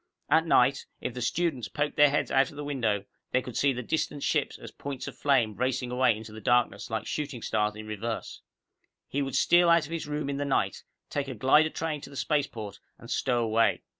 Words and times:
At 0.31 0.47
night, 0.47 0.87
if 0.99 1.13
the 1.13 1.21
students 1.21 1.67
poked 1.67 1.95
their 1.95 2.09
heads 2.09 2.31
out 2.31 2.49
of 2.49 2.55
the 2.55 2.63
window, 2.63 3.05
they 3.29 3.41
could 3.43 3.55
see 3.55 3.71
the 3.71 3.83
distant 3.83 4.23
ships 4.23 4.57
as 4.57 4.71
points 4.71 5.07
of 5.07 5.15
flame 5.15 5.53
racing 5.55 5.91
away 5.91 6.17
into 6.17 6.31
the 6.31 6.41
darkness, 6.41 6.89
like 6.89 7.05
shooting 7.05 7.43
stars 7.43 7.75
in 7.75 7.85
reverse. 7.85 8.41
He 9.07 9.21
would 9.21 9.35
steal 9.35 9.69
out 9.69 9.85
of 9.85 9.91
his 9.91 10.07
room 10.07 10.27
in 10.27 10.37
the 10.37 10.43
night, 10.43 10.81
take 11.11 11.27
a 11.27 11.35
glider 11.35 11.69
train 11.69 12.01
to 12.01 12.09
the 12.09 12.15
spaceport, 12.15 12.79
and 12.97 13.11
stow 13.11 13.43
away. 13.43 13.83